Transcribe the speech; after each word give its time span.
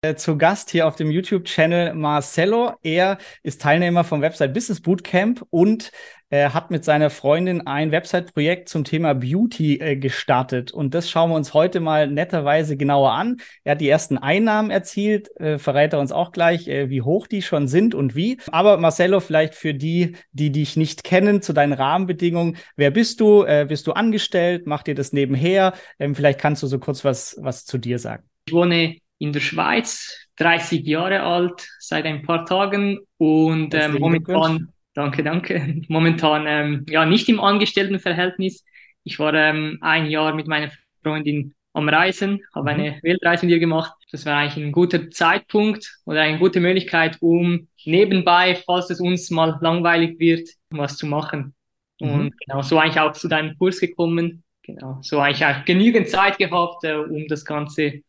Äh, 0.00 0.14
zu 0.14 0.38
Gast 0.38 0.70
hier 0.70 0.86
auf 0.86 0.94
dem 0.94 1.10
YouTube-Channel 1.10 1.92
Marcello. 1.94 2.76
Er 2.84 3.18
ist 3.42 3.60
Teilnehmer 3.60 4.04
vom 4.04 4.20
Website 4.20 4.54
Business 4.54 4.80
Bootcamp 4.80 5.44
und 5.50 5.90
äh, 6.30 6.50
hat 6.50 6.70
mit 6.70 6.84
seiner 6.84 7.10
Freundin 7.10 7.66
ein 7.66 7.90
Website-Projekt 7.90 8.68
zum 8.68 8.84
Thema 8.84 9.14
Beauty 9.14 9.80
äh, 9.80 9.96
gestartet. 9.96 10.70
Und 10.70 10.94
das 10.94 11.10
schauen 11.10 11.30
wir 11.30 11.34
uns 11.34 11.52
heute 11.52 11.80
mal 11.80 12.06
netterweise 12.06 12.76
genauer 12.76 13.10
an. 13.10 13.38
Er 13.64 13.72
hat 13.72 13.80
die 13.80 13.88
ersten 13.88 14.18
Einnahmen 14.18 14.70
erzielt, 14.70 15.36
äh, 15.40 15.58
verrät 15.58 15.92
er 15.92 15.98
uns 15.98 16.12
auch 16.12 16.30
gleich, 16.30 16.68
äh, 16.68 16.90
wie 16.90 17.02
hoch 17.02 17.26
die 17.26 17.42
schon 17.42 17.66
sind 17.66 17.96
und 17.96 18.14
wie. 18.14 18.38
Aber 18.52 18.76
Marcello, 18.76 19.18
vielleicht 19.18 19.56
für 19.56 19.74
die, 19.74 20.14
die 20.30 20.52
dich 20.52 20.76
nicht 20.76 21.02
kennen, 21.02 21.42
zu 21.42 21.52
deinen 21.52 21.72
Rahmenbedingungen. 21.72 22.56
Wer 22.76 22.92
bist 22.92 23.18
du? 23.18 23.42
Äh, 23.42 23.66
bist 23.68 23.88
du 23.88 23.94
angestellt? 23.94 24.64
Macht 24.64 24.86
dir 24.86 24.94
das 24.94 25.12
nebenher? 25.12 25.72
Ähm, 25.98 26.14
vielleicht 26.14 26.38
kannst 26.38 26.62
du 26.62 26.68
so 26.68 26.78
kurz 26.78 27.04
was, 27.04 27.36
was 27.40 27.64
zu 27.64 27.78
dir 27.78 27.98
sagen. 27.98 28.22
Ich 28.46 28.54
wohne 28.54 28.98
in 29.18 29.32
der 29.32 29.40
Schweiz, 29.40 30.28
30 30.36 30.86
Jahre 30.86 31.22
alt, 31.22 31.68
seit 31.78 32.04
ein 32.04 32.22
paar 32.22 32.46
Tagen 32.46 33.00
und 33.18 33.74
ähm, 33.74 33.98
momentan, 33.98 34.68
danke, 34.94 35.22
danke, 35.22 35.82
momentan 35.88 36.44
ähm, 36.46 36.86
ja 36.88 37.04
nicht 37.04 37.28
im 37.28 37.40
Angestelltenverhältnis. 37.40 38.64
Ich 39.04 39.18
war 39.18 39.34
ähm, 39.34 39.78
ein 39.80 40.06
Jahr 40.06 40.34
mit 40.34 40.46
meiner 40.46 40.70
Freundin 41.02 41.54
am 41.72 41.88
Reisen, 41.88 42.40
habe 42.54 42.74
mhm. 42.74 42.80
eine 42.80 42.98
Weltreise 43.02 43.46
mit 43.46 43.54
ihr 43.54 43.60
gemacht. 43.60 43.92
Das 44.10 44.24
war 44.26 44.36
eigentlich 44.36 44.64
ein 44.64 44.72
guter 44.72 45.10
Zeitpunkt 45.10 45.98
oder 46.04 46.22
eine 46.22 46.38
gute 46.38 46.60
Möglichkeit, 46.60 47.18
um 47.20 47.68
nebenbei, 47.84 48.60
falls 48.66 48.90
es 48.90 49.00
uns 49.00 49.30
mal 49.30 49.58
langweilig 49.60 50.18
wird, 50.18 50.48
was 50.70 50.96
zu 50.96 51.06
machen. 51.06 51.54
Mhm. 52.00 52.10
Und 52.10 52.40
genau 52.40 52.62
so 52.62 52.78
eigentlich 52.78 53.00
auch 53.00 53.12
zu 53.12 53.28
deinem 53.28 53.56
Kurs 53.58 53.80
gekommen. 53.80 54.44
Genau, 54.62 54.98
so 55.02 55.18
eigentlich 55.18 55.44
auch 55.46 55.64
genügend 55.64 56.08
Zeit 56.08 56.38
gehabt, 56.38 56.84
äh, 56.84 56.94
um 56.94 57.26
das 57.28 57.44
Ganze 57.44 58.02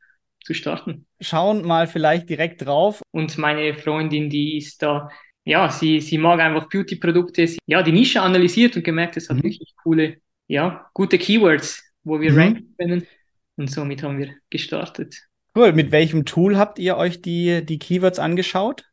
zu 0.49 0.55
starten. 0.55 1.05
Schauen 1.21 1.63
mal 1.63 1.85
vielleicht 1.85 2.27
direkt 2.27 2.65
drauf. 2.65 3.03
Und 3.11 3.37
meine 3.37 3.75
Freundin, 3.75 4.31
die 4.31 4.57
ist 4.57 4.81
da, 4.81 5.09
ja, 5.45 5.69
sie, 5.69 6.01
sie 6.01 6.17
mag 6.17 6.39
einfach 6.39 6.67
Beauty-Produkte. 6.69 7.55
Ja, 7.67 7.83
die 7.83 7.91
Nische 7.91 8.19
analysiert 8.19 8.75
und 8.75 8.83
gemerkt, 8.83 9.15
es 9.15 9.29
hat 9.29 9.37
mhm. 9.37 9.43
wirklich 9.43 9.75
coole, 9.83 10.17
ja, 10.47 10.89
gute 10.95 11.19
Keywords, 11.19 11.83
wo 12.03 12.19
wir 12.19 12.31
mhm. 12.31 12.37
ranken 12.39 12.75
können. 12.79 13.07
Und 13.57 13.69
somit 13.69 14.01
haben 14.01 14.17
wir 14.17 14.33
gestartet. 14.49 15.17
Cool. 15.55 15.71
Mit 15.73 15.91
welchem 15.91 16.25
Tool 16.25 16.57
habt 16.57 16.79
ihr 16.79 16.97
euch 16.97 17.21
die, 17.21 17.63
die 17.63 17.77
Keywords 17.77 18.17
angeschaut? 18.17 18.85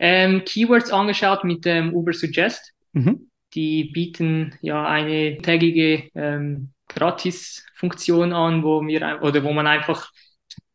Ähm, 0.00 0.42
Keywords 0.44 0.90
angeschaut 0.90 1.44
mit 1.44 1.64
dem 1.64 1.90
ähm, 1.90 1.94
Uber 1.94 2.12
Suggest. 2.12 2.72
Mhm. 2.92 3.30
Die 3.54 3.84
bieten 3.84 4.58
ja 4.62 4.84
eine 4.84 5.38
tägige 5.38 6.08
ähm, 6.16 6.70
Gratis-Funktion 6.88 8.32
an, 8.32 8.64
wo 8.64 8.84
wir 8.84 9.20
oder 9.22 9.44
wo 9.44 9.52
man 9.52 9.68
einfach 9.68 10.10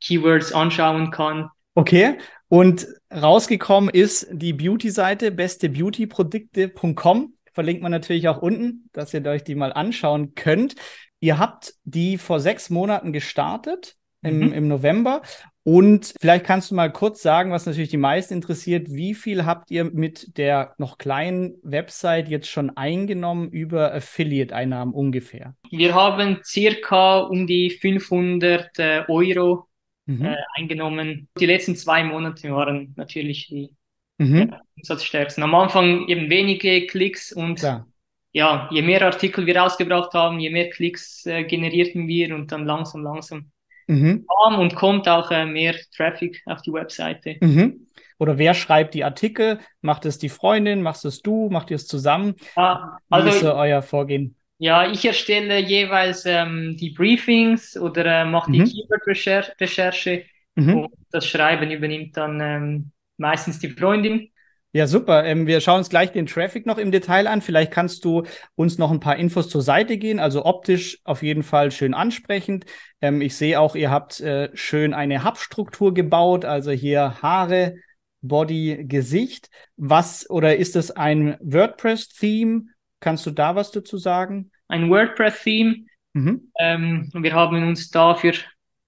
Keywords 0.02 0.54
anschauen 0.54 1.12
kann. 1.12 1.50
Okay. 1.76 2.18
Und 2.50 2.88
rausgekommen 3.14 3.90
ist 3.90 4.28
die 4.32 4.54
Beauty-Seite 4.54 5.32
bestebeautyprodukte.com. 5.32 7.34
Verlinkt 7.54 7.82
man 7.82 7.92
natürlich 7.92 8.28
auch 8.28 8.42
unten, 8.42 8.90
dass 8.94 9.14
ihr 9.14 9.26
euch 9.26 9.44
die 9.44 9.56
mal 9.56 9.74
anschauen 9.74 10.36
könnt. 10.36 10.76
Ihr 11.20 11.40
habt 11.40 11.74
die 11.84 12.18
vor 12.18 12.40
sechs 12.40 12.70
Monaten 12.70 13.12
gestartet 13.12 13.96
im, 14.22 14.40
mhm. 14.40 14.54
im 14.54 14.68
November. 14.68 15.22
Und 15.64 16.14
vielleicht 16.22 16.46
kannst 16.46 16.72
du 16.72 16.76
mal 16.76 16.94
kurz 16.94 17.22
sagen, 17.22 17.52
was 17.52 17.66
natürlich 17.66 17.90
die 17.90 17.98
meisten 17.98 18.36
interessiert. 18.36 18.88
Wie 18.90 19.14
viel 19.14 19.46
habt 19.46 19.70
ihr 19.70 19.84
mit 19.84 20.38
der 20.38 20.76
noch 20.78 20.98
kleinen 20.98 21.56
Website 21.62 22.30
jetzt 22.30 22.48
schon 22.48 22.78
eingenommen 22.78 23.50
über 23.50 23.94
Affiliate-Einnahmen 23.94 24.94
ungefähr? 24.94 25.56
Wir 25.70 25.94
haben 25.94 26.40
circa 26.46 27.20
um 27.20 27.48
die 27.48 27.70
500 27.70 28.80
äh, 28.80 29.04
Euro 29.10 29.68
mhm. 30.08 30.26
äh, 30.26 30.36
eingenommen. 30.56 31.28
Die 31.40 31.46
letzten 31.46 31.76
zwei 31.76 32.04
Monate 32.04 32.52
waren 32.52 32.94
natürlich 32.98 33.48
die 33.48 33.70
mhm. 34.18 34.50
ja, 34.50 34.62
umsatzstärksten. 34.78 35.44
Am 35.44 35.54
Anfang 35.54 36.08
eben 36.08 36.30
wenige 36.30 36.88
Klicks 36.88 37.32
und 37.32 37.60
Klar. 37.60 37.88
ja, 38.32 38.68
je 38.72 38.82
mehr 38.82 39.04
Artikel 39.04 39.46
wir 39.46 39.58
rausgebracht 39.58 40.14
haben, 40.14 40.40
je 40.40 40.50
mehr 40.50 40.70
Klicks 40.70 41.26
äh, 41.26 41.44
generierten 41.44 42.08
wir 42.08 42.34
und 42.34 42.52
dann 42.52 42.66
langsam, 42.66 43.04
langsam 43.04 43.52
mhm. 43.88 44.26
kam 44.28 44.60
und 44.60 44.76
kommt 44.76 45.08
auch 45.08 45.30
äh, 45.30 45.46
mehr 45.46 45.76
Traffic 45.96 46.42
auf 46.46 46.62
die 46.62 46.74
Webseite. 46.74 47.38
Mhm. 47.42 47.88
Oder 48.20 48.40
wer 48.40 48.56
schreibt 48.56 48.96
die 48.96 49.04
Artikel? 49.04 49.60
Macht 49.82 50.06
es 50.06 50.18
die 50.18 50.30
Freundin? 50.30 50.82
Machst 50.82 51.06
es 51.06 51.22
du? 51.22 51.50
Macht 51.52 51.70
ihr 51.70 51.76
es 51.76 51.86
zusammen? 51.86 52.34
Ah, 52.56 52.98
also, 53.10 53.30
Wie 53.30 53.36
ist 53.36 53.44
euer 53.44 53.84
Vorgehen? 53.84 54.37
Ja, 54.60 54.90
ich 54.90 55.06
erstelle 55.06 55.60
jeweils 55.60 56.26
ähm, 56.26 56.76
die 56.80 56.90
Briefings 56.90 57.78
oder 57.78 58.22
äh, 58.22 58.26
mache 58.26 58.52
die 58.52 58.60
mhm. 58.60 58.66
Keyword-Recherche 58.66 60.26
mhm. 60.56 60.78
und 60.78 60.94
das 61.12 61.28
Schreiben 61.28 61.70
übernimmt 61.70 62.18
dann 62.18 62.42
ähm, 62.42 62.92
meistens 63.18 63.60
die 63.60 63.70
Freundin. 63.70 64.30
Ja, 64.74 64.86
super. 64.86 65.26
Ähm, 65.26 65.48
wir 65.48 65.62
schauen 65.62 65.80
uns 65.80 65.90
gleich 65.90 66.12
den 66.12 66.26
Traffic 66.26 66.66
noch 66.66 66.78
im 66.78 66.92
Detail 66.92 67.28
an. 67.28 67.42
Vielleicht 67.42 67.72
kannst 67.72 68.04
du 68.04 68.24
uns 68.56 68.78
noch 68.78 68.92
ein 68.92 69.00
paar 69.00 69.16
Infos 69.16 69.48
zur 69.50 69.62
Seite 69.62 69.98
gehen. 69.98 70.20
Also 70.20 70.46
optisch 70.46 71.00
auf 71.04 71.24
jeden 71.24 71.44
Fall 71.44 71.72
schön 71.72 71.94
ansprechend. 71.94 72.66
Ähm, 73.02 73.22
ich 73.22 73.36
sehe 73.36 73.60
auch, 73.60 73.76
ihr 73.76 73.90
habt 73.90 74.20
äh, 74.20 74.50
schön 74.56 74.94
eine 74.94 75.24
Hub-Struktur 75.24 75.94
gebaut. 75.94 76.46
Also 76.46 76.72
hier 76.72 77.22
Haare, 77.22 77.76
Body, 78.22 78.86
Gesicht. 78.88 79.50
Was 79.78 80.30
oder 80.30 80.58
ist 80.58 80.76
das 80.76 80.92
ein 80.92 81.38
WordPress-Theme? 81.40 82.66
Kannst 83.00 83.26
du 83.26 83.32
da 83.32 83.56
was 83.56 83.72
dazu 83.72 83.98
sagen? 83.98 84.52
Ein 84.68 84.90
WordPress-Theme. 84.90 85.86
Mhm. 86.14 86.52
Ähm, 86.60 87.10
wir 87.14 87.34
haben 87.34 87.68
uns 87.68 87.90
dafür, 87.90 88.34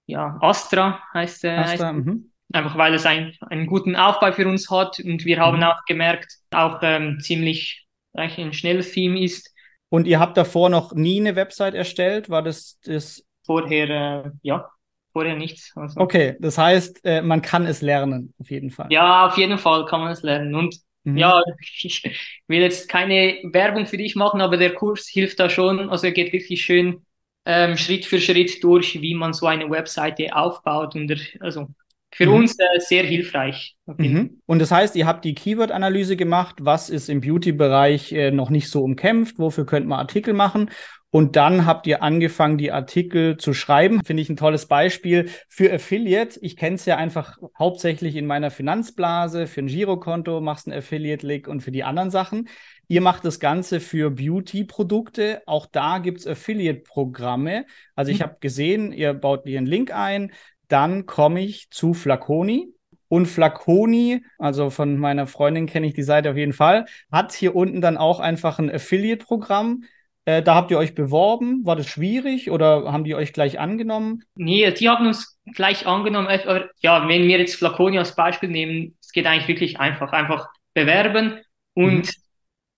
ja, 0.08 0.38
Astra 0.42 1.00
heißt, 1.14 1.46
äh, 1.46 1.50
Astra, 1.50 1.88
heißt 1.88 1.97
mhm. 1.97 2.31
einfach 2.52 2.78
weil 2.78 2.94
es 2.96 3.06
ein, 3.06 3.36
einen 3.42 3.68
guten 3.68 3.96
Aufbau 3.96 4.31
für 4.31 4.47
uns 4.47 4.72
hat 4.72 5.00
und 5.00 5.25
wir 5.25 5.40
haben 5.40 5.58
mhm. 5.58 5.64
auch 5.64 5.86
gemerkt, 5.86 6.38
auch 6.52 6.80
ähm, 6.81 7.20
ziemlich 7.22 7.86
eigentlich 8.14 8.46
ein 8.46 8.53
schnelles 8.53 8.92
Theme 8.92 9.24
ist. 9.24 9.53
Und 9.90 10.08
ihr 10.08 10.20
habt 10.20 10.38
davor 10.38 10.70
noch 10.70 10.94
nie 10.94 11.20
eine 11.20 11.36
Website 11.36 11.74
erstellt? 11.74 12.30
War 12.30 12.44
das 12.44 12.80
das? 12.84 13.24
Vorher, 13.46 14.26
äh, 14.26 14.31
ja, 14.44 14.70
vorher 15.12 15.36
nichts. 15.36 15.72
Also. 15.76 16.00
Okay, 16.00 16.36
das 16.40 16.58
heißt, 16.58 17.03
äh, 17.03 17.22
man 17.22 17.41
kann 17.41 17.66
es 17.66 17.81
lernen, 17.81 18.34
auf 18.40 18.50
jeden 18.52 18.70
Fall. 18.70 18.88
Ja, 18.91 19.28
auf 19.28 19.38
jeden 19.38 19.58
Fall 19.58 19.86
kann 19.86 20.02
man 20.02 20.12
es 20.12 20.22
lernen. 20.22 20.53
Und 20.53 20.80
Mhm. 21.04 21.18
Ja, 21.18 21.42
ich 21.82 22.04
will 22.48 22.62
jetzt 22.62 22.90
keine 22.90 23.40
Werbung 23.44 23.86
für 23.86 23.98
dich 23.98 24.16
machen, 24.16 24.42
aber 24.42 24.58
der 24.58 24.74
Kurs 24.74 25.08
hilft 25.08 25.40
da 25.40 25.50
schon. 25.50 25.90
Also 25.90 26.08
er 26.08 26.14
geht 26.14 26.34
wirklich 26.34 26.64
schön 26.64 27.06
ähm, 27.46 27.78
Schritt 27.78 28.06
für 28.06 28.20
Schritt 28.20 28.64
durch, 28.64 29.02
wie 29.02 29.16
man 29.16 29.34
so 29.34 29.48
eine 29.48 29.70
Webseite 29.70 30.36
aufbaut. 30.36 30.96
Und 30.96 31.16
also 31.40 31.68
für 32.12 32.28
mhm. 32.28 32.34
uns 32.34 32.58
äh, 32.58 32.80
sehr 32.80 33.04
hilfreich. 33.04 33.76
Mhm. 33.86 34.42
Und 34.46 34.59
das 34.59 34.72
heißt, 34.72 34.96
ihr 34.96 35.06
habt 35.06 35.26
die 35.26 35.36
Keyword-Analyse 35.36 36.16
gemacht. 36.16 36.56
Was 36.59 36.90
ist 36.90 37.09
im 37.09 37.22
Beauty-Bereich 37.22 38.12
äh, 38.12 38.32
noch 38.32 38.50
nicht 38.50 38.70
so 38.70 38.84
umkämpft? 38.84 39.38
Wofür 39.38 39.66
könnte 39.66 39.88
man 39.90 40.00
Artikel 40.00 40.34
machen? 40.34 40.70
Und 41.12 41.36
dann 41.36 41.66
habt 41.66 41.88
ihr 41.88 42.03
angefangen, 42.03 42.59
die 42.59 42.72
Artikel 42.72 43.38
zu 43.38 43.53
schreiben. 43.53 44.03
Finde 44.06 44.22
ich 44.22 44.30
ein 44.30 44.38
tolles 44.38 44.68
Beispiel 44.68 45.30
für 45.47 45.74
Affiliate. 45.74 46.40
Ich 46.42 46.56
kenne 46.56 46.75
es 46.75 46.86
ja 46.86 46.97
einfach 46.97 47.38
hauptsächlich 47.58 48.16
in 48.16 48.28
meiner 48.28 48.52
Finanzblase. 48.52 49.47
Für 49.47 49.62
ein 49.62 49.68
Girokonto 49.68 50.40
machst 50.40 50.68
du 50.68 50.72
einen 50.72 50.80
Affiliate-Link 50.80 51.47
und 51.47 51.62
für 51.62 51.72
die 51.72 51.84
anderen 51.84 52.12
Sachen. 52.12 52.47
Ihr 52.88 53.02
macht 53.02 53.25
das 53.25 53.40
Ganze 53.40 53.80
für 53.80 54.12
Beauty-Produkte. 54.12 55.42
Auch 55.47 55.66
da 55.66 55.97
gibt 55.97 56.20
es 56.20 56.28
Affiliate-Programme. 56.28 57.66
Also 57.96 58.12
ich 58.12 58.20
mhm. 58.20 58.24
habe 58.24 58.38
gesehen, 58.40 58.91
ihr 58.91 59.14
baut 59.16 59.41
hier 59.46 59.58
einen 59.58 59.68
Link 59.68 59.91
ein. 59.91 60.31
Dann 60.68 61.08
komme 61.08 61.41
ich 61.41 61.72
zu 61.72 61.96
Flaconi. 61.96 62.72
Und 63.08 63.26
Flaconi, 63.26 64.24
also 64.38 64.70
von 64.70 64.97
meiner 65.00 65.26
Freundin 65.26 65.66
kenne 65.66 65.88
ich 65.88 65.96
die 65.96 66.03
Seite 66.03 66.30
auf 66.30 66.38
jeden 66.38 66.53
Fall, 66.53 66.86
hat 67.12 67.34
hier 67.34 67.56
unten 67.56 67.81
dann 67.81 67.97
auch 67.97 68.20
einfach 68.20 68.59
ein 68.59 68.70
Affiliate-Programm 68.70 69.84
äh, 70.29 70.44
da 70.44 70.56
habt 70.56 70.72
ihr 70.72 70.78
euch 70.78 70.94
beworben. 70.94 71.66
War 71.66 71.75
das 71.75 71.88
schwierig 71.88 72.51
oder 72.51 72.91
haben 72.91 73.03
die 73.03 73.16
euch 73.16 73.34
gleich 73.34 73.59
angenommen? 73.59 74.23
Nee, 74.35 74.72
die 74.72 74.90
haben 74.90 75.07
uns 75.07 75.40
gleich 75.53 75.88
angenommen. 75.88 76.28
Aber 76.28 76.69
ja, 76.81 77.07
wenn 77.07 77.28
wir 77.28 77.40
jetzt 77.40 77.56
Flaconi 77.56 77.97
als 77.97 78.16
Beispiel 78.16 78.50
nehmen, 78.50 78.96
es 79.02 79.11
geht 79.11 79.26
eigentlich 79.26 79.47
wirklich 79.47 79.79
einfach. 79.79 80.11
Einfach 80.11 80.47
bewerben 80.73 81.40
und 81.73 82.08
mhm. 82.08 82.23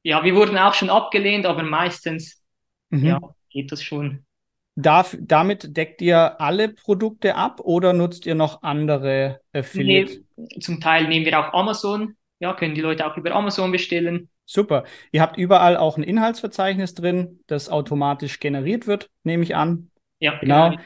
ja, 0.03 0.24
wir 0.24 0.36
wurden 0.36 0.57
auch 0.57 0.74
schon 0.74 0.89
abgelehnt, 0.89 1.45
aber 1.45 1.63
meistens 1.63 2.42
mhm. 2.89 3.06
ja, 3.06 3.19
geht 3.50 3.71
das 3.71 3.83
schon. 3.83 4.25
Darf, 4.75 5.18
damit 5.19 5.75
deckt 5.75 6.01
ihr 6.01 6.39
alle 6.39 6.69
Produkte 6.69 7.36
ab 7.36 7.59
oder 7.59 7.92
nutzt 7.92 8.25
ihr 8.25 8.36
noch 8.36 8.63
andere 8.63 9.42
Affiliate? 9.51 10.24
Nee, 10.38 10.59
zum 10.59 10.80
Teil 10.80 11.07
nehmen 11.07 11.25
wir 11.25 11.39
auch 11.39 11.54
Amazon. 11.54 12.15
Ja, 12.39 12.54
können 12.54 12.74
die 12.74 12.81
Leute 12.81 13.06
auch 13.06 13.18
über 13.18 13.33
Amazon 13.33 13.71
bestellen. 13.71 14.30
Super. 14.51 14.83
Ihr 15.13 15.21
habt 15.21 15.38
überall 15.38 15.77
auch 15.77 15.95
ein 15.95 16.03
Inhaltsverzeichnis 16.03 16.94
drin, 16.94 17.39
das 17.48 17.69
automatisch 17.69 18.42
generiert 18.42 18.86
wird, 18.86 19.09
nehme 19.24 19.44
ich 19.44 19.56
an. 19.56 19.92
Ja, 20.19 20.38
genau. 20.39 20.71
genau. 20.71 20.81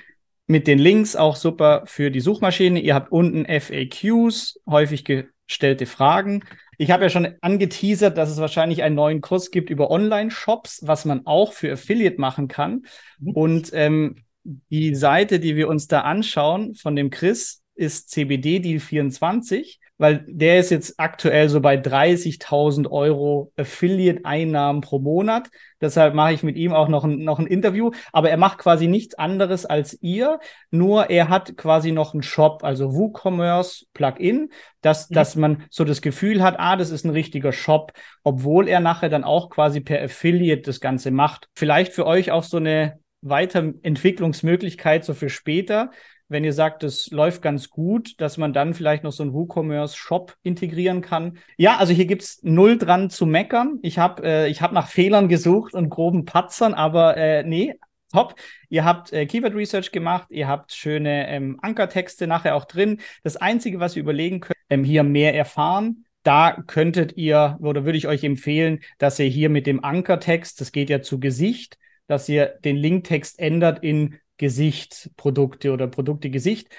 Mit 0.45 0.67
den 0.67 0.77
Links 0.77 1.15
auch 1.15 1.35
super 1.35 1.81
für 1.87 2.11
die 2.11 2.19
Suchmaschine. 2.19 2.79
Ihr 2.79 2.93
habt 2.93 3.11
unten 3.11 3.45
FAQs, 3.45 4.59
häufig 4.69 5.03
gestellte 5.03 5.87
Fragen. 5.87 6.43
Ich 6.77 6.91
habe 6.91 7.05
ja 7.05 7.09
schon 7.09 7.33
angeteasert, 7.41 8.19
dass 8.19 8.29
es 8.29 8.37
wahrscheinlich 8.37 8.83
einen 8.83 8.93
neuen 8.93 9.21
Kurs 9.21 9.49
gibt 9.49 9.71
über 9.71 9.89
Online-Shops, 9.89 10.83
was 10.85 11.05
man 11.05 11.25
auch 11.25 11.51
für 11.53 11.71
Affiliate 11.71 12.21
machen 12.21 12.47
kann. 12.47 12.83
Und 13.23 13.71
ähm, 13.73 14.25
die 14.43 14.93
Seite, 14.93 15.39
die 15.39 15.55
wir 15.55 15.69
uns 15.69 15.87
da 15.87 16.01
anschauen 16.01 16.75
von 16.75 16.95
dem 16.95 17.09
Chris, 17.09 17.63
ist 17.73 18.11
CBD 18.11 18.59
Deal 18.59 18.79
24 18.79 19.79
weil 19.97 20.25
der 20.27 20.59
ist 20.59 20.71
jetzt 20.71 20.99
aktuell 20.99 21.47
so 21.47 21.61
bei 21.61 21.75
30.000 21.77 22.89
Euro 22.89 23.51
Affiliate-Einnahmen 23.55 24.81
pro 24.81 24.99
Monat. 24.99 25.49
Deshalb 25.79 26.13
mache 26.13 26.33
ich 26.33 26.43
mit 26.43 26.57
ihm 26.57 26.73
auch 26.73 26.89
noch 26.89 27.05
ein, 27.05 27.19
noch 27.19 27.39
ein 27.39 27.47
Interview. 27.47 27.91
Aber 28.11 28.29
er 28.29 28.37
macht 28.37 28.57
quasi 28.57 28.87
nichts 28.87 29.15
anderes 29.15 29.65
als 29.65 29.97
ihr, 30.01 30.39
nur 30.69 31.09
er 31.09 31.29
hat 31.29 31.55
quasi 31.57 31.91
noch 31.91 32.13
einen 32.13 32.23
Shop, 32.23 32.63
also 32.63 32.93
WooCommerce 32.93 33.85
Plugin, 33.93 34.49
dass, 34.81 35.09
mhm. 35.09 35.13
dass 35.15 35.35
man 35.35 35.63
so 35.69 35.85
das 35.85 36.01
Gefühl 36.01 36.43
hat, 36.43 36.55
ah, 36.59 36.75
das 36.75 36.89
ist 36.91 37.05
ein 37.05 37.11
richtiger 37.11 37.53
Shop, 37.53 37.93
obwohl 38.23 38.67
er 38.67 38.81
nachher 38.81 39.09
dann 39.09 39.23
auch 39.23 39.49
quasi 39.49 39.79
per 39.79 40.01
Affiliate 40.03 40.63
das 40.63 40.81
Ganze 40.81 41.11
macht. 41.11 41.47
Vielleicht 41.55 41.93
für 41.93 42.05
euch 42.05 42.31
auch 42.31 42.43
so 42.43 42.57
eine 42.57 42.99
Weiterentwicklungsmöglichkeit 43.21 45.03
so 45.03 45.13
für 45.13 45.29
später 45.29 45.89
wenn 46.27 46.43
ihr 46.43 46.53
sagt, 46.53 46.83
es 46.83 47.11
läuft 47.11 47.41
ganz 47.41 47.69
gut, 47.69 48.19
dass 48.19 48.37
man 48.37 48.53
dann 48.53 48.73
vielleicht 48.73 49.03
noch 49.03 49.11
so 49.11 49.23
einen 49.23 49.33
WooCommerce-Shop 49.33 50.35
integrieren 50.43 51.01
kann. 51.01 51.37
Ja, 51.57 51.77
also 51.77 51.93
hier 51.93 52.05
gibt's 52.05 52.39
null 52.41 52.77
dran 52.77 53.09
zu 53.09 53.25
meckern. 53.25 53.79
Ich 53.83 53.99
habe 53.99 54.23
äh, 54.23 54.53
hab 54.53 54.71
nach 54.71 54.87
Fehlern 54.87 55.29
gesucht 55.29 55.73
und 55.73 55.89
groben 55.89 56.25
Patzern, 56.25 56.73
aber 56.73 57.15
äh, 57.17 57.43
nee, 57.43 57.75
top. 58.11 58.35
Ihr 58.69 58.85
habt 58.85 59.13
äh, 59.13 59.25
Keyword 59.25 59.55
Research 59.55 59.91
gemacht, 59.91 60.27
ihr 60.31 60.47
habt 60.47 60.71
schöne 60.73 61.27
ähm, 61.29 61.59
Ankertexte 61.61 62.27
nachher 62.27 62.55
auch 62.55 62.65
drin. 62.65 63.01
Das 63.23 63.37
Einzige, 63.37 63.79
was 63.79 63.95
ihr 63.95 64.01
überlegen 64.01 64.39
könnt, 64.39 64.57
ähm, 64.69 64.83
hier 64.83 65.03
mehr 65.03 65.35
erfahren. 65.35 66.05
Da 66.23 66.63
könntet 66.65 67.17
ihr, 67.17 67.57
oder 67.61 67.85
würde 67.85 67.99
ich 67.99 68.07
euch 68.07 68.23
empfehlen, 68.23 68.79
dass 68.97 69.19
ihr 69.19 69.27
hier 69.27 69.49
mit 69.49 69.67
dem 69.67 69.83
Ankertext, 69.83 70.59
das 70.59 70.71
geht 70.71 70.89
ja 70.89 71.03
zu 71.03 71.19
Gesicht, 71.19 71.77
dass 72.07 72.27
ihr 72.27 72.47
den 72.63 72.77
Linktext 72.77 73.37
ändert 73.37 73.83
in 73.83 74.15
Gesichtsprodukte 74.37 75.71
oder 75.71 75.87
Produkte 75.87 76.29
Gesicht. 76.29 76.69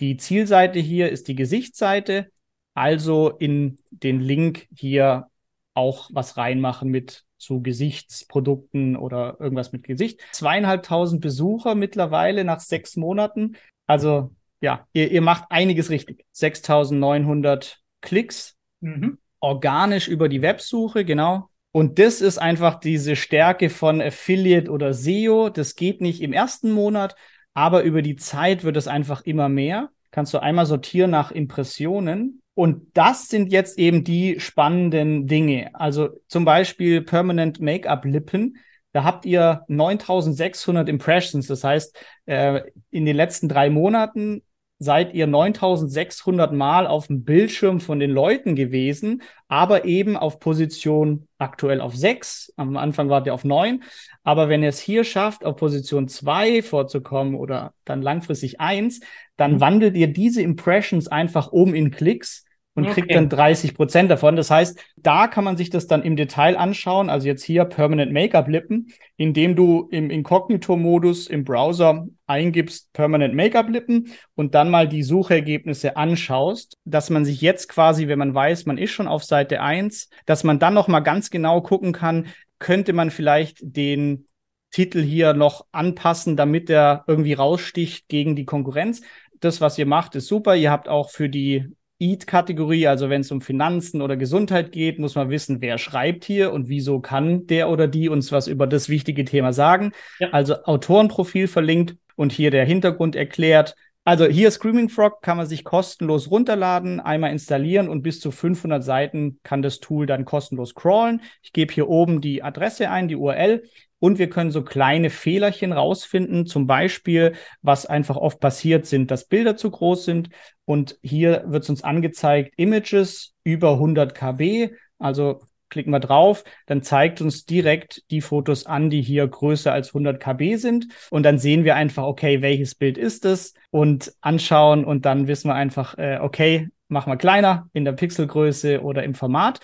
Die 0.00 0.16
Zielseite 0.16 0.78
hier 0.78 1.10
ist 1.10 1.28
die 1.28 1.34
Gesichtsseite, 1.34 2.30
also 2.74 3.30
in 3.30 3.78
den 3.90 4.20
Link 4.20 4.66
hier 4.74 5.28
auch 5.74 6.10
was 6.12 6.36
reinmachen 6.36 6.90
mit 6.90 7.24
zu 7.38 7.60
Gesichtsprodukten 7.60 8.96
oder 8.96 9.36
irgendwas 9.40 9.72
mit 9.72 9.84
Gesicht. 9.84 10.20
Zweieinhalbtausend 10.32 11.20
Besucher 11.20 11.74
mittlerweile 11.74 12.44
nach 12.44 12.60
sechs 12.60 12.96
Monaten. 12.96 13.56
Also 13.86 14.30
ja, 14.60 14.86
ihr, 14.92 15.10
ihr 15.10 15.22
macht 15.22 15.44
einiges 15.50 15.90
richtig. 15.90 16.24
6900 16.32 17.80
Klicks, 18.00 18.56
mhm. 18.80 19.18
organisch 19.40 20.08
über 20.08 20.28
die 20.28 20.40
Websuche, 20.40 21.04
genau. 21.04 21.48
Und 21.72 21.98
das 21.98 22.20
ist 22.20 22.38
einfach 22.38 22.78
diese 22.78 23.16
Stärke 23.16 23.70
von 23.70 24.00
Affiliate 24.02 24.70
oder 24.70 24.92
SEO. 24.92 25.48
Das 25.48 25.74
geht 25.74 26.02
nicht 26.02 26.20
im 26.20 26.34
ersten 26.34 26.70
Monat, 26.70 27.16
aber 27.54 27.82
über 27.82 28.02
die 28.02 28.16
Zeit 28.16 28.62
wird 28.62 28.76
es 28.76 28.88
einfach 28.88 29.22
immer 29.22 29.48
mehr. 29.48 29.90
Kannst 30.10 30.34
du 30.34 30.38
einmal 30.38 30.66
sortieren 30.66 31.10
nach 31.10 31.30
Impressionen. 31.30 32.42
Und 32.54 32.94
das 32.94 33.28
sind 33.28 33.50
jetzt 33.50 33.78
eben 33.78 34.04
die 34.04 34.38
spannenden 34.38 35.26
Dinge. 35.26 35.70
Also 35.74 36.10
zum 36.28 36.44
Beispiel 36.44 37.00
Permanent 37.00 37.60
Make-up 37.60 38.04
Lippen. 38.04 38.58
Da 38.92 39.04
habt 39.04 39.24
ihr 39.24 39.64
9600 39.68 40.90
Impressions. 40.90 41.46
Das 41.46 41.64
heißt, 41.64 41.96
äh, 42.26 42.60
in 42.90 43.06
den 43.06 43.16
letzten 43.16 43.48
drei 43.48 43.70
Monaten 43.70 44.42
seid 44.82 45.14
ihr 45.14 45.28
9600 45.28 46.52
Mal 46.52 46.88
auf 46.88 47.06
dem 47.06 47.22
Bildschirm 47.22 47.80
von 47.80 48.00
den 48.00 48.10
Leuten 48.10 48.56
gewesen, 48.56 49.22
aber 49.46 49.84
eben 49.84 50.16
auf 50.16 50.40
Position 50.40 51.28
aktuell 51.38 51.80
auf 51.80 51.94
6. 51.94 52.52
Am 52.56 52.76
Anfang 52.76 53.08
wart 53.08 53.26
ihr 53.26 53.34
auf 53.34 53.44
9. 53.44 53.84
Aber 54.24 54.48
wenn 54.48 54.62
ihr 54.62 54.70
es 54.70 54.80
hier 54.80 55.04
schafft, 55.04 55.44
auf 55.44 55.56
Position 55.56 56.08
2 56.08 56.62
vorzukommen 56.62 57.36
oder 57.36 57.74
dann 57.84 58.02
langfristig 58.02 58.60
1, 58.60 59.00
dann 59.36 59.54
mhm. 59.54 59.60
wandelt 59.60 59.96
ihr 59.96 60.08
diese 60.08 60.42
Impressions 60.42 61.06
einfach 61.06 61.52
um 61.52 61.74
in 61.74 61.92
Klicks 61.92 62.44
und 62.74 62.84
okay. 62.84 62.94
kriegt 62.94 63.14
dann 63.14 63.28
30 63.28 63.74
Prozent 63.74 64.10
davon. 64.10 64.36
Das 64.36 64.50
heißt, 64.50 64.78
da 64.96 65.26
kann 65.26 65.44
man 65.44 65.56
sich 65.56 65.70
das 65.70 65.86
dann 65.86 66.02
im 66.02 66.16
Detail 66.16 66.56
anschauen. 66.56 67.10
Also 67.10 67.26
jetzt 67.26 67.42
hier 67.42 67.64
Permanent 67.64 68.12
Make-up 68.12 68.48
Lippen, 68.48 68.88
indem 69.16 69.56
du 69.56 69.88
im 69.90 70.10
Inkognito-Modus 70.10 71.26
im 71.26 71.44
Browser 71.44 72.06
eingibst 72.26 72.92
Permanent 72.92 73.34
Make-up 73.34 73.68
Lippen 73.68 74.12
und 74.34 74.54
dann 74.54 74.70
mal 74.70 74.88
die 74.88 75.02
Suchergebnisse 75.02 75.96
anschaust, 75.96 76.78
dass 76.84 77.10
man 77.10 77.24
sich 77.24 77.40
jetzt 77.40 77.68
quasi, 77.68 78.08
wenn 78.08 78.18
man 78.18 78.34
weiß, 78.34 78.64
man 78.66 78.78
ist 78.78 78.92
schon 78.92 79.08
auf 79.08 79.24
Seite 79.24 79.60
1, 79.60 80.08
dass 80.24 80.44
man 80.44 80.58
dann 80.58 80.74
noch 80.74 80.88
mal 80.88 81.00
ganz 81.00 81.30
genau 81.30 81.60
gucken 81.60 81.92
kann, 81.92 82.28
könnte 82.58 82.92
man 82.92 83.10
vielleicht 83.10 83.58
den 83.60 84.28
Titel 84.70 85.02
hier 85.02 85.34
noch 85.34 85.66
anpassen, 85.72 86.36
damit 86.36 86.70
er 86.70 87.04
irgendwie 87.06 87.34
raussticht 87.34 88.08
gegen 88.08 88.34
die 88.34 88.46
Konkurrenz. 88.46 89.02
Das, 89.40 89.60
was 89.60 89.76
ihr 89.76 89.84
macht, 89.86 90.14
ist 90.14 90.28
super. 90.28 90.56
Ihr 90.56 90.70
habt 90.70 90.88
auch 90.88 91.10
für 91.10 91.28
die 91.28 91.66
Eat-Kategorie, 92.02 92.88
also 92.88 93.08
wenn 93.08 93.20
es 93.20 93.30
um 93.30 93.40
Finanzen 93.40 94.02
oder 94.02 94.16
Gesundheit 94.16 94.72
geht, 94.72 94.98
muss 94.98 95.14
man 95.14 95.30
wissen, 95.30 95.60
wer 95.60 95.78
schreibt 95.78 96.24
hier 96.24 96.52
und 96.52 96.68
wieso 96.68 97.00
kann 97.00 97.46
der 97.46 97.70
oder 97.70 97.86
die 97.86 98.08
uns 98.08 98.32
was 98.32 98.48
über 98.48 98.66
das 98.66 98.88
wichtige 98.88 99.24
Thema 99.24 99.52
sagen. 99.52 99.92
Ja. 100.18 100.30
Also 100.30 100.64
Autorenprofil 100.64 101.46
verlinkt 101.46 101.96
und 102.16 102.32
hier 102.32 102.50
der 102.50 102.64
Hintergrund 102.64 103.14
erklärt. 103.16 103.76
Also 104.04 104.26
hier 104.26 104.50
Screaming 104.50 104.88
Frog 104.88 105.22
kann 105.22 105.36
man 105.36 105.46
sich 105.46 105.62
kostenlos 105.62 106.28
runterladen, 106.28 106.98
einmal 106.98 107.30
installieren 107.30 107.88
und 107.88 108.02
bis 108.02 108.18
zu 108.18 108.32
500 108.32 108.82
Seiten 108.82 109.38
kann 109.44 109.62
das 109.62 109.78
Tool 109.78 110.06
dann 110.06 110.24
kostenlos 110.24 110.74
crawlen. 110.74 111.20
Ich 111.42 111.52
gebe 111.52 111.72
hier 111.72 111.88
oben 111.88 112.20
die 112.20 112.42
Adresse 112.42 112.90
ein, 112.90 113.06
die 113.06 113.14
URL 113.14 113.62
und 114.02 114.18
wir 114.18 114.28
können 114.28 114.50
so 114.50 114.64
kleine 114.64 115.10
Fehlerchen 115.10 115.72
rausfinden. 115.72 116.44
Zum 116.44 116.66
Beispiel, 116.66 117.34
was 117.60 117.86
einfach 117.86 118.16
oft 118.16 118.40
passiert, 118.40 118.84
sind, 118.84 119.12
dass 119.12 119.28
Bilder 119.28 119.56
zu 119.56 119.70
groß 119.70 120.04
sind. 120.04 120.28
Und 120.64 120.98
hier 121.02 121.44
wird 121.46 121.62
es 121.62 121.70
uns 121.70 121.84
angezeigt, 121.84 122.52
Images 122.56 123.32
über 123.44 123.74
100 123.74 124.12
KB. 124.12 124.70
Also 124.98 125.42
klicken 125.68 125.92
wir 125.92 126.00
drauf, 126.00 126.42
dann 126.66 126.82
zeigt 126.82 127.20
uns 127.20 127.46
direkt 127.46 128.02
die 128.10 128.22
Fotos 128.22 128.66
an, 128.66 128.90
die 128.90 129.02
hier 129.02 129.26
größer 129.26 129.72
als 129.72 129.90
100 129.90 130.20
KB 130.20 130.56
sind. 130.56 130.88
Und 131.10 131.22
dann 131.22 131.38
sehen 131.38 131.62
wir 131.62 131.76
einfach, 131.76 132.02
okay, 132.02 132.42
welches 132.42 132.74
Bild 132.74 132.98
ist 132.98 133.24
es 133.24 133.54
und 133.70 134.12
anschauen 134.20 134.84
und 134.84 135.06
dann 135.06 135.28
wissen 135.28 135.48
wir 135.48 135.54
einfach, 135.54 135.96
äh, 135.96 136.18
okay, 136.20 136.68
machen 136.88 137.12
wir 137.12 137.16
kleiner 137.16 137.68
in 137.72 137.84
der 137.84 137.92
Pixelgröße 137.92 138.82
oder 138.82 139.04
im 139.04 139.14
Format. 139.14 139.60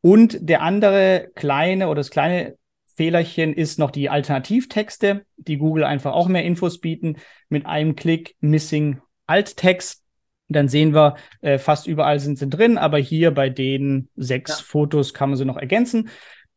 Und 0.00 0.38
der 0.48 0.62
andere 0.62 1.30
kleine 1.34 1.88
oder 1.88 1.96
das 1.96 2.10
kleine 2.10 2.54
Fehlerchen 2.94 3.52
ist 3.52 3.78
noch 3.78 3.90
die 3.90 4.08
Alternativtexte, 4.08 5.24
die 5.36 5.58
Google 5.58 5.84
einfach 5.84 6.12
auch 6.12 6.28
mehr 6.28 6.44
Infos 6.44 6.80
bieten. 6.80 7.16
Mit 7.48 7.66
einem 7.66 7.96
Klick 7.96 8.36
Missing 8.40 9.00
Alt-Text. 9.26 10.02
Dann 10.48 10.68
sehen 10.68 10.94
wir, 10.94 11.16
äh, 11.40 11.58
fast 11.58 11.86
überall 11.86 12.20
sind 12.20 12.38
sie 12.38 12.48
drin, 12.48 12.78
aber 12.78 12.98
hier 12.98 13.32
bei 13.32 13.48
den 13.48 14.08
sechs 14.14 14.58
ja. 14.58 14.64
Fotos 14.64 15.14
kann 15.14 15.30
man 15.30 15.38
sie 15.38 15.44
noch 15.44 15.56
ergänzen. 15.56 16.10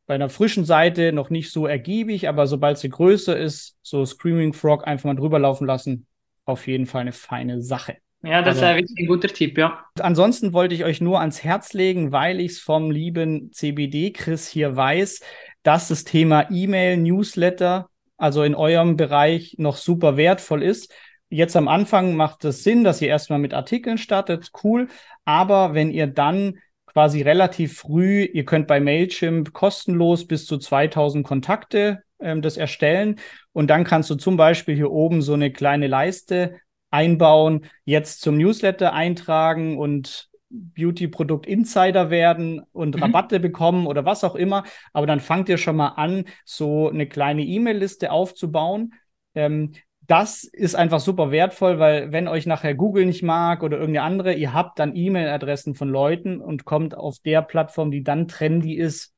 Bei 0.06 0.15
einer 0.15 0.29
frischen 0.29 0.65
Seite 0.65 1.12
noch 1.12 1.29
nicht 1.29 1.51
so 1.51 1.67
ergiebig, 1.67 2.29
aber 2.29 2.48
sobald 2.48 2.77
sie 2.77 2.89
größer 2.89 3.38
ist, 3.38 3.77
so 3.82 4.06
Screaming 4.06 4.53
Frog 4.53 4.88
einfach 4.88 5.06
mal 5.06 5.15
drüber 5.15 5.39
laufen 5.39 5.65
lassen, 5.65 6.06
auf 6.46 6.67
jeden 6.67 6.86
Fall 6.86 7.01
eine 7.01 7.13
feine 7.13 7.62
Sache. 7.62 7.98
Ja, 8.24 8.41
das 8.41 8.62
also, 8.62 8.84
ist 8.84 8.98
ein 8.98 9.06
guter 9.06 9.27
Tipp, 9.27 9.58
ja. 9.58 9.86
Ansonsten 10.00 10.51
wollte 10.51 10.74
ich 10.74 10.84
euch 10.84 11.01
nur 11.01 11.20
ans 11.20 11.44
Herz 11.44 11.74
legen, 11.74 12.12
weil 12.12 12.39
ich 12.39 12.53
es 12.53 12.60
vom 12.60 12.89
lieben 12.89 13.51
CBD 13.53 14.12
Chris 14.12 14.48
hier 14.48 14.75
weiß, 14.75 15.22
dass 15.67 15.89
das 15.89 16.05
Thema 16.05 16.50
E-Mail, 16.50 16.95
Newsletter, 16.95 17.89
also 18.15 18.43
in 18.43 18.55
eurem 18.55 18.95
Bereich 18.95 19.55
noch 19.57 19.75
super 19.75 20.15
wertvoll 20.15 20.63
ist. 20.63 20.93
Jetzt 21.27 21.57
am 21.57 21.67
Anfang 21.67 22.15
macht 22.15 22.45
es 22.45 22.63
Sinn, 22.63 22.86
dass 22.86 23.01
ihr 23.01 23.09
erstmal 23.09 23.39
mit 23.39 23.53
Artikeln 23.53 23.97
startet, 23.97 24.51
cool. 24.63 24.88
Aber 25.25 25.74
wenn 25.74 25.91
ihr 25.91 26.07
dann 26.07 26.59
quasi 26.86 27.21
relativ 27.21 27.79
früh, 27.79 28.24
ihr 28.24 28.45
könnt 28.45 28.67
bei 28.67 28.79
Mailchimp 28.79 29.51
kostenlos 29.51 30.25
bis 30.25 30.45
zu 30.45 30.57
2000 30.57 31.27
Kontakte 31.27 32.01
ähm, 32.21 32.41
das 32.41 32.55
erstellen 32.55 33.19
und 33.51 33.67
dann 33.69 33.83
kannst 33.83 34.09
du 34.09 34.15
zum 34.15 34.38
Beispiel 34.38 34.75
hier 34.75 34.89
oben 34.89 35.21
so 35.21 35.33
eine 35.33 35.51
kleine 35.51 35.88
Leiste 35.88 36.62
einbauen, 36.91 37.65
jetzt 37.83 38.21
zum 38.21 38.38
Newsletter 38.38 38.93
eintragen 38.93 39.77
und 39.77 40.29
Beauty-Produkt 40.50 41.46
Insider 41.46 42.10
werden 42.10 42.62
und 42.72 42.96
mhm. 42.96 43.04
Rabatte 43.04 43.39
bekommen 43.39 43.88
oder 43.88 44.06
was 44.06 44.24
auch 44.24 44.36
immer. 44.36 44.63
Aber 44.94 45.08
dann 45.08 45.20
fangt 45.20 45.50
ihr 45.50 45.58
schon 45.58 45.75
mal 45.75 45.89
an, 45.89 46.25
so 46.46 46.89
eine 46.89 47.08
kleine 47.08 47.44
E-Mail-Liste 47.44 48.12
aufzubauen. 48.12 48.94
Ähm, 49.36 49.74
das 50.08 50.46
ist 50.46 50.75
einfach 50.75 51.01
super 51.01 51.32
wertvoll, 51.32 51.80
weil 51.80 52.13
wenn 52.13 52.30
euch 52.30 52.46
nachher 52.46 52.75
Google 52.75 53.06
nicht 53.06 53.24
mag 53.24 53.62
oder 53.62 53.77
irgendeine 53.77 54.06
andere, 54.06 54.34
ihr 54.34 54.54
habt 54.54 54.80
dann 54.80 54.96
E-Mail-Adressen 54.96 55.75
von 55.75 55.89
Leuten 55.89 56.39
und 56.39 56.63
kommt 56.63 56.96
auf 56.96 57.20
der 57.20 57.42
Plattform, 57.42 57.92
die 57.92 58.04
dann 58.04 58.30
trendy 58.30 58.75
ist, 58.75 59.13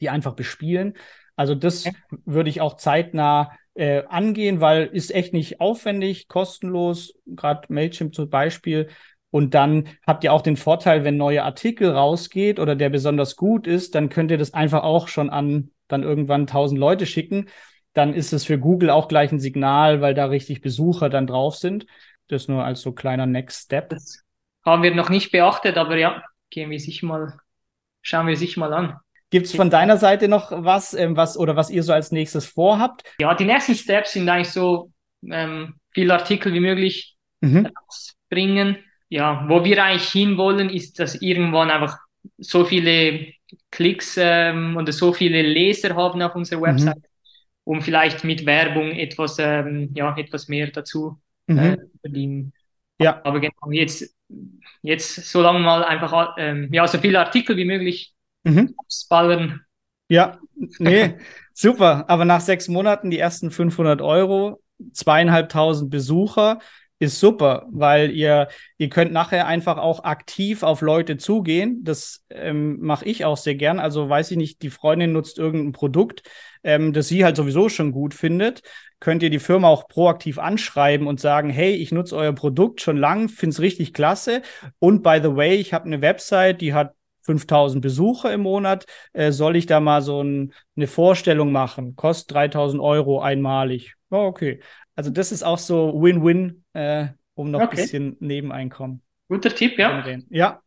die 0.00 0.10
einfach 0.10 0.34
bespielen. 0.34 0.94
Also 1.36 1.54
das 1.54 1.86
okay. 1.86 1.96
würde 2.24 2.50
ich 2.50 2.60
auch 2.60 2.76
zeitnah 2.76 3.52
äh, 3.74 4.04
angehen, 4.08 4.60
weil 4.60 4.86
ist 4.86 5.14
echt 5.14 5.32
nicht 5.32 5.60
aufwendig, 5.60 6.28
kostenlos, 6.28 7.14
gerade 7.26 7.72
Mailchimp 7.72 8.14
zum 8.14 8.28
Beispiel 8.28 8.88
und 9.34 9.52
dann 9.52 9.88
habt 10.06 10.22
ihr 10.22 10.32
auch 10.32 10.42
den 10.42 10.56
Vorteil, 10.56 11.02
wenn 11.02 11.16
neue 11.16 11.42
Artikel 11.42 11.90
rausgeht 11.90 12.60
oder 12.60 12.76
der 12.76 12.88
besonders 12.88 13.34
gut 13.34 13.66
ist, 13.66 13.96
dann 13.96 14.08
könnt 14.08 14.30
ihr 14.30 14.38
das 14.38 14.54
einfach 14.54 14.84
auch 14.84 15.08
schon 15.08 15.28
an 15.28 15.72
dann 15.88 16.04
irgendwann 16.04 16.42
1000 16.42 16.78
Leute 16.78 17.04
schicken. 17.04 17.48
Dann 17.94 18.14
ist 18.14 18.32
es 18.32 18.44
für 18.44 18.60
Google 18.60 18.90
auch 18.90 19.08
gleich 19.08 19.32
ein 19.32 19.40
Signal, 19.40 20.00
weil 20.00 20.14
da 20.14 20.26
richtig 20.26 20.60
Besucher 20.60 21.10
dann 21.10 21.26
drauf 21.26 21.56
sind. 21.56 21.84
Das 22.28 22.46
nur 22.46 22.64
als 22.64 22.80
so 22.80 22.92
kleiner 22.92 23.26
Next 23.26 23.64
Step. 23.64 23.88
Das 23.88 24.22
haben 24.64 24.84
wir 24.84 24.94
noch 24.94 25.08
nicht 25.08 25.32
beachtet, 25.32 25.78
aber 25.78 25.96
ja, 25.96 26.22
gehen 26.50 26.70
wir 26.70 26.78
sich 26.78 27.02
mal, 27.02 27.36
schauen 28.02 28.28
wir 28.28 28.36
sich 28.36 28.56
mal 28.56 28.72
an. 28.72 28.98
Gibt 29.30 29.46
es 29.46 29.56
von 29.56 29.68
deiner 29.68 29.96
Seite 29.96 30.28
noch 30.28 30.52
was, 30.52 30.94
ähm, 30.94 31.16
was 31.16 31.36
oder 31.36 31.56
was 31.56 31.70
ihr 31.70 31.82
so 31.82 31.92
als 31.92 32.12
nächstes 32.12 32.46
vorhabt? 32.46 33.02
Ja, 33.18 33.34
die 33.34 33.46
nächsten 33.46 33.74
Steps 33.74 34.12
sind 34.12 34.28
eigentlich 34.28 34.50
so 34.50 34.92
ähm, 35.28 35.80
viele 35.90 36.14
Artikel 36.14 36.52
wie 36.52 36.60
möglich 36.60 37.16
mhm. 37.40 37.68
bringen. 38.30 38.76
Ja, 39.14 39.44
wo 39.48 39.64
wir 39.64 39.84
eigentlich 39.84 40.10
hinwollen, 40.10 40.68
ist, 40.70 40.98
dass 40.98 41.14
irgendwann 41.22 41.70
einfach 41.70 41.98
so 42.36 42.64
viele 42.64 43.28
Klicks 43.70 44.16
ähm, 44.18 44.76
oder 44.76 44.90
so 44.92 45.12
viele 45.12 45.40
Leser 45.40 45.94
haben 45.94 46.20
auf 46.20 46.34
unserer 46.34 46.58
mhm. 46.58 46.64
Website, 46.64 46.96
mhm. 46.96 47.02
um 47.62 47.80
vielleicht 47.80 48.24
mit 48.24 48.44
Werbung 48.44 48.90
etwas, 48.90 49.36
ähm, 49.38 49.90
ja, 49.94 50.16
etwas 50.16 50.48
mehr 50.48 50.66
dazu 50.66 51.16
mhm. 51.46 51.58
äh, 51.58 51.76
verdienen. 52.00 52.52
Ja. 52.98 53.20
Aber 53.22 53.38
genau 53.38 53.70
jetzt, 53.70 54.16
jetzt 54.82 55.30
so 55.30 55.42
lange 55.42 55.60
mal 55.60 55.84
einfach 55.84 56.34
ähm, 56.36 56.70
ja, 56.72 56.84
so 56.88 56.98
viele 56.98 57.20
Artikel 57.20 57.56
wie 57.56 57.66
möglich 57.66 58.14
mhm. 58.42 58.74
ballern. 59.08 59.60
Ja, 60.08 60.40
nee, 60.80 61.14
super. 61.54 62.04
Aber 62.08 62.24
nach 62.24 62.40
sechs 62.40 62.66
Monaten 62.66 63.12
die 63.12 63.20
ersten 63.20 63.52
500 63.52 64.02
Euro, 64.02 64.60
zweieinhalbtausend 64.92 65.88
Besucher, 65.88 66.58
ist 67.04 67.20
super, 67.20 67.66
weil 67.70 68.10
ihr, 68.10 68.48
ihr 68.78 68.88
könnt 68.88 69.12
nachher 69.12 69.46
einfach 69.46 69.78
auch 69.78 70.04
aktiv 70.04 70.62
auf 70.62 70.80
Leute 70.80 71.16
zugehen. 71.16 71.84
Das 71.84 72.24
ähm, 72.30 72.78
mache 72.80 73.04
ich 73.04 73.24
auch 73.24 73.36
sehr 73.36 73.54
gern. 73.54 73.78
Also 73.78 74.08
weiß 74.08 74.30
ich 74.32 74.36
nicht, 74.36 74.62
die 74.62 74.70
Freundin 74.70 75.12
nutzt 75.12 75.38
irgendein 75.38 75.72
Produkt, 75.72 76.22
ähm, 76.62 76.92
das 76.92 77.08
sie 77.08 77.24
halt 77.24 77.36
sowieso 77.36 77.68
schon 77.68 77.92
gut 77.92 78.14
findet. 78.14 78.62
Könnt 79.00 79.22
ihr 79.22 79.30
die 79.30 79.38
Firma 79.38 79.68
auch 79.68 79.88
proaktiv 79.88 80.38
anschreiben 80.38 81.06
und 81.06 81.20
sagen, 81.20 81.50
hey, 81.50 81.74
ich 81.74 81.92
nutze 81.92 82.16
euer 82.16 82.32
Produkt 82.32 82.80
schon 82.80 82.96
lang, 82.96 83.28
finde 83.28 83.54
es 83.54 83.60
richtig 83.60 83.92
klasse. 83.92 84.42
Und 84.78 85.02
by 85.02 85.20
the 85.22 85.36
way, 85.36 85.56
ich 85.56 85.72
habe 85.72 85.84
eine 85.84 86.00
Website, 86.00 86.60
die 86.60 86.74
hat 86.74 86.94
5000 87.24 87.82
Besucher 87.82 88.32
im 88.32 88.42
Monat. 88.42 88.86
Äh, 89.12 89.32
soll 89.32 89.56
ich 89.56 89.66
da 89.66 89.80
mal 89.80 90.02
so 90.02 90.22
ein, 90.22 90.52
eine 90.76 90.86
Vorstellung 90.86 91.52
machen? 91.52 91.96
Kostet 91.96 92.34
3000 92.34 92.82
Euro 92.82 93.20
einmalig. 93.20 93.94
Oh, 94.10 94.26
okay. 94.26 94.60
Also 94.96 95.10
das 95.10 95.32
ist 95.32 95.42
auch 95.42 95.58
so 95.58 96.00
Win-Win, 96.00 96.64
äh, 96.72 97.08
um 97.34 97.50
noch 97.50 97.60
okay. 97.60 97.70
ein 97.70 97.76
bisschen 97.76 98.16
Nebeneinkommen. 98.20 99.02
Guter 99.28 99.54
Tipp, 99.54 99.78
ja. 99.78 100.04
Ja. 100.28 100.62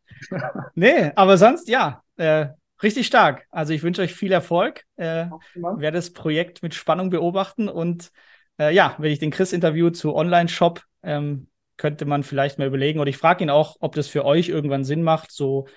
nee, 0.75 1.11
aber 1.15 1.37
sonst 1.37 1.69
ja, 1.69 2.01
äh, 2.17 2.47
richtig 2.81 3.07
stark. 3.07 3.45
Also 3.51 3.73
ich 3.73 3.83
wünsche 3.83 4.01
euch 4.01 4.13
viel 4.13 4.31
Erfolg. 4.31 4.83
Äh, 4.95 5.27
werde 5.55 5.97
das 5.97 6.11
Projekt 6.11 6.63
mit 6.63 6.73
Spannung 6.73 7.09
beobachten 7.09 7.69
und 7.69 8.11
äh, 8.59 8.73
ja, 8.73 8.95
wenn 8.97 9.11
ich 9.11 9.19
den 9.19 9.31
Chris 9.31 9.53
interview 9.53 9.89
zu 9.91 10.15
Online-Shop, 10.15 10.83
ähm, 11.03 11.47
könnte 11.77 12.05
man 12.05 12.23
vielleicht 12.23 12.57
mal 12.57 12.67
überlegen. 12.67 12.99
Und 12.99 13.07
ich 13.07 13.17
frage 13.17 13.43
ihn 13.43 13.49
auch, 13.49 13.77
ob 13.79 13.93
das 13.95 14.07
für 14.07 14.25
euch 14.25 14.49
irgendwann 14.49 14.83
Sinn 14.83 15.03
macht, 15.03 15.31
so 15.31 15.67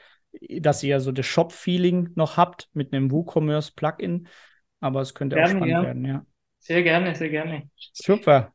dass 0.48 0.82
ihr 0.82 1.00
so 1.00 1.12
das 1.12 1.26
Shop-Feeling 1.26 2.10
noch 2.14 2.36
habt 2.36 2.68
mit 2.72 2.92
einem 2.92 3.10
WooCommerce-Plugin. 3.10 4.28
Aber 4.80 5.00
es 5.00 5.14
könnte 5.14 5.36
gerne, 5.36 5.48
auch 5.48 5.56
spannend 5.56 5.72
ja. 5.72 5.82
werden, 5.82 6.04
ja. 6.04 6.24
Sehr 6.60 6.82
gerne, 6.82 7.14
sehr 7.14 7.30
gerne. 7.30 7.68
Super. 7.92 8.52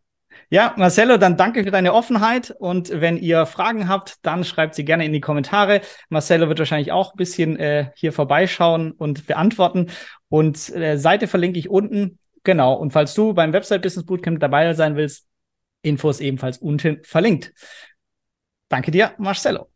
Ja, 0.49 0.75
Marcello, 0.77 1.17
dann 1.17 1.37
danke 1.37 1.63
für 1.63 1.71
deine 1.71 1.93
Offenheit 1.93 2.53
und 2.59 2.89
wenn 2.89 3.17
ihr 3.17 3.45
Fragen 3.45 3.89
habt, 3.89 4.17
dann 4.21 4.43
schreibt 4.43 4.75
sie 4.75 4.85
gerne 4.85 5.05
in 5.05 5.11
die 5.11 5.21
Kommentare. 5.21 5.81
Marcello 6.09 6.47
wird 6.47 6.59
wahrscheinlich 6.59 6.91
auch 6.91 7.13
ein 7.13 7.17
bisschen 7.17 7.57
äh, 7.57 7.89
hier 7.95 8.13
vorbeischauen 8.13 8.91
und 8.91 9.25
beantworten 9.25 9.89
und 10.29 10.69
äh, 10.75 10.97
Seite 10.97 11.27
verlinke 11.27 11.57
ich 11.57 11.69
unten. 11.69 12.19
Genau, 12.43 12.73
und 12.73 12.91
falls 12.91 13.15
du 13.15 13.33
beim 13.33 13.53
Website 13.53 13.81
Business 13.81 14.05
Bootcamp 14.05 14.39
dabei 14.39 14.71
sein 14.73 14.95
willst, 14.95 15.27
Infos 15.81 16.19
ebenfalls 16.19 16.59
unten 16.59 17.03
verlinkt. 17.03 17.51
Danke 18.69 18.91
dir, 18.91 19.13
Marcello. 19.17 19.69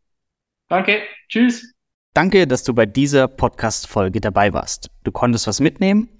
Danke, 0.68 1.02
tschüss. 1.28 1.74
Danke, 2.14 2.46
dass 2.46 2.62
du 2.62 2.74
bei 2.74 2.86
dieser 2.86 3.28
Podcast-Folge 3.28 4.20
dabei 4.20 4.52
warst. 4.52 4.90
Du 5.04 5.10
konntest 5.10 5.46
was 5.46 5.60
mitnehmen 5.60 6.19